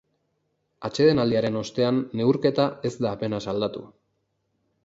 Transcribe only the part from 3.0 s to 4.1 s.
da apenas aldatu.